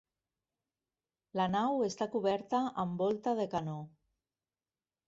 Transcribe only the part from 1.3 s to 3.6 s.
La nau està coberta amb volta de